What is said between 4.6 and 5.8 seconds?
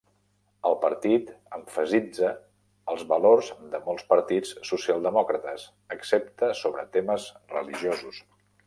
socialdemòcrates,